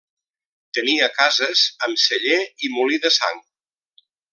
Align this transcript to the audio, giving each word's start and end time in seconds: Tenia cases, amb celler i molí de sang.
Tenia 0.77 1.09
cases, 1.19 1.63
amb 1.89 2.03
celler 2.07 2.41
i 2.69 2.75
molí 2.79 3.03
de 3.05 3.17
sang. 3.23 3.41